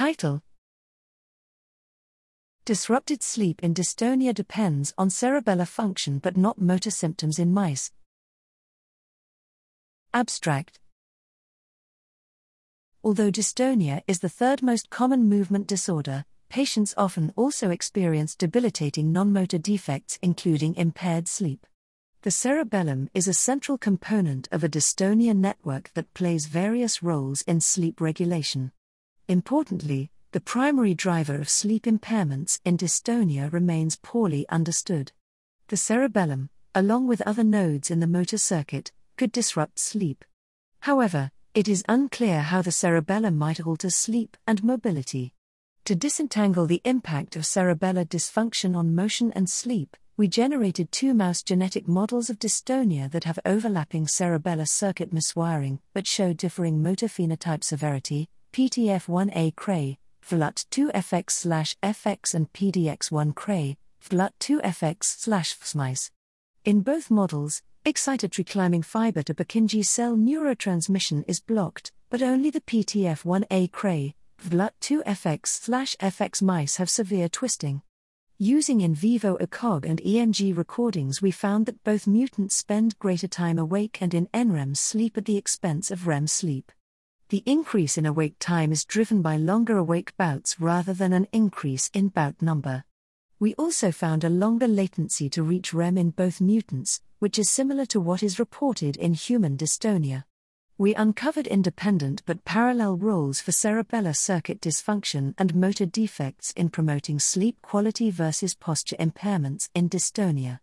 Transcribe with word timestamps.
Title 0.00 0.40
Disrupted 2.64 3.22
sleep 3.22 3.62
in 3.62 3.74
dystonia 3.74 4.32
depends 4.32 4.94
on 4.96 5.10
cerebellar 5.10 5.68
function 5.68 6.20
but 6.20 6.38
not 6.38 6.58
motor 6.58 6.90
symptoms 6.90 7.38
in 7.38 7.52
mice. 7.52 7.92
Abstract 10.14 10.80
Although 13.04 13.30
dystonia 13.30 14.00
is 14.08 14.20
the 14.20 14.30
third 14.30 14.62
most 14.62 14.88
common 14.88 15.28
movement 15.28 15.66
disorder, 15.66 16.24
patients 16.48 16.94
often 16.96 17.34
also 17.36 17.68
experience 17.68 18.34
debilitating 18.34 19.12
non 19.12 19.34
motor 19.34 19.58
defects, 19.58 20.18
including 20.22 20.76
impaired 20.76 21.28
sleep. 21.28 21.66
The 22.22 22.30
cerebellum 22.30 23.10
is 23.12 23.28
a 23.28 23.34
central 23.34 23.76
component 23.76 24.48
of 24.50 24.64
a 24.64 24.68
dystonia 24.70 25.36
network 25.36 25.92
that 25.92 26.14
plays 26.14 26.46
various 26.46 27.02
roles 27.02 27.42
in 27.42 27.60
sleep 27.60 28.00
regulation. 28.00 28.72
Importantly, 29.30 30.10
the 30.32 30.40
primary 30.40 30.92
driver 30.92 31.36
of 31.36 31.48
sleep 31.48 31.84
impairments 31.84 32.58
in 32.64 32.76
dystonia 32.76 33.48
remains 33.52 33.94
poorly 33.94 34.44
understood. 34.48 35.12
The 35.68 35.76
cerebellum, 35.76 36.50
along 36.74 37.06
with 37.06 37.22
other 37.22 37.44
nodes 37.44 37.92
in 37.92 38.00
the 38.00 38.08
motor 38.08 38.38
circuit, 38.38 38.90
could 39.16 39.30
disrupt 39.30 39.78
sleep. 39.78 40.24
However, 40.80 41.30
it 41.54 41.68
is 41.68 41.84
unclear 41.88 42.40
how 42.40 42.60
the 42.60 42.72
cerebellum 42.72 43.38
might 43.38 43.64
alter 43.64 43.88
sleep 43.88 44.36
and 44.48 44.64
mobility. 44.64 45.32
To 45.84 45.94
disentangle 45.94 46.66
the 46.66 46.82
impact 46.84 47.36
of 47.36 47.42
cerebellar 47.42 48.06
dysfunction 48.06 48.74
on 48.74 48.96
motion 48.96 49.30
and 49.36 49.48
sleep, 49.48 49.96
we 50.16 50.26
generated 50.26 50.90
two 50.90 51.14
mouse 51.14 51.44
genetic 51.44 51.86
models 51.86 52.30
of 52.30 52.40
dystonia 52.40 53.08
that 53.12 53.22
have 53.22 53.38
overlapping 53.46 54.06
cerebellar 54.06 54.68
circuit 54.68 55.14
miswiring 55.14 55.78
but 55.94 56.08
show 56.08 56.32
differing 56.32 56.82
motor 56.82 57.06
phenotype 57.06 57.62
severity, 57.62 58.28
PTF1A 58.52 59.54
Cre, 59.54 59.96
VGLUT2FX 60.26 61.76
FX 61.82 62.34
and 62.34 62.52
PDX1 62.52 63.34
Cre, 63.34 63.76
VGLUT2FX 64.02 65.28
FSMICE. 65.28 66.10
In 66.64 66.80
both 66.80 67.12
models, 67.12 67.62
excitatory 67.86 68.44
climbing 68.44 68.82
fiber 68.82 69.22
to 69.22 69.34
Purkinje 69.34 69.84
cell 69.84 70.16
neurotransmission 70.16 71.24
is 71.28 71.40
blocked, 71.40 71.92
but 72.10 72.22
only 72.22 72.50
the 72.50 72.60
PTF1A 72.60 73.70
Cre, 73.70 74.14
VGLUT2FX 74.42 75.96
FX 76.00 76.42
mice 76.42 76.76
have 76.76 76.90
severe 76.90 77.28
twisting. 77.28 77.82
Using 78.36 78.80
in 78.80 78.96
vivo 78.96 79.36
ECOG 79.36 79.84
and 79.84 80.00
EMG 80.00 80.56
recordings, 80.56 81.22
we 81.22 81.30
found 81.30 81.66
that 81.66 81.84
both 81.84 82.08
mutants 82.08 82.56
spend 82.56 82.98
greater 82.98 83.28
time 83.28 83.60
awake 83.60 83.98
and 84.00 84.12
in 84.12 84.26
NREM 84.28 84.76
sleep 84.76 85.16
at 85.16 85.26
the 85.26 85.36
expense 85.36 85.92
of 85.92 86.08
REM 86.08 86.26
sleep. 86.26 86.72
The 87.30 87.44
increase 87.46 87.96
in 87.96 88.06
awake 88.06 88.34
time 88.40 88.72
is 88.72 88.84
driven 88.84 89.22
by 89.22 89.36
longer 89.36 89.76
awake 89.76 90.16
bouts 90.16 90.60
rather 90.60 90.92
than 90.92 91.12
an 91.12 91.28
increase 91.30 91.88
in 91.94 92.08
bout 92.08 92.42
number. 92.42 92.82
We 93.38 93.54
also 93.54 93.92
found 93.92 94.24
a 94.24 94.28
longer 94.28 94.66
latency 94.66 95.28
to 95.30 95.44
reach 95.44 95.72
REM 95.72 95.96
in 95.96 96.10
both 96.10 96.40
mutants, 96.40 97.00
which 97.20 97.38
is 97.38 97.48
similar 97.48 97.86
to 97.86 98.00
what 98.00 98.24
is 98.24 98.40
reported 98.40 98.96
in 98.96 99.14
human 99.14 99.56
dystonia. 99.56 100.24
We 100.76 100.92
uncovered 100.96 101.46
independent 101.46 102.22
but 102.26 102.44
parallel 102.44 102.96
roles 102.96 103.40
for 103.40 103.52
cerebellar 103.52 104.16
circuit 104.16 104.60
dysfunction 104.60 105.34
and 105.38 105.54
motor 105.54 105.86
defects 105.86 106.50
in 106.56 106.68
promoting 106.68 107.20
sleep 107.20 107.62
quality 107.62 108.10
versus 108.10 108.56
posture 108.56 108.96
impairments 108.96 109.68
in 109.72 109.88
dystonia. 109.88 110.58